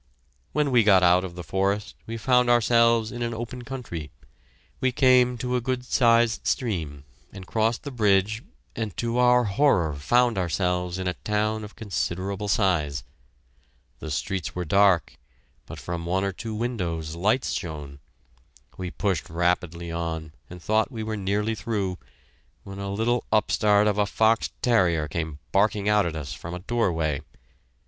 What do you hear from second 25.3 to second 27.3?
barking out at us from a doorway.